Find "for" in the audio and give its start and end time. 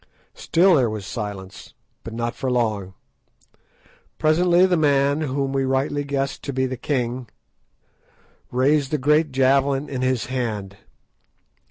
2.33-2.49